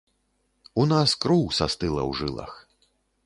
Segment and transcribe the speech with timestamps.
[0.83, 2.51] У нас кроў састыла ў жылах.